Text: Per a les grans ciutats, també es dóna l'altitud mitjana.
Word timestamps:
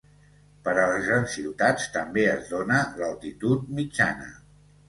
Per 0.67 0.71
a 0.71 0.85
les 0.91 1.03
grans 1.09 1.35
ciutats, 1.39 1.85
també 1.97 2.25
es 2.31 2.49
dóna 2.57 2.81
l'altitud 3.03 3.73
mitjana. 3.83 4.33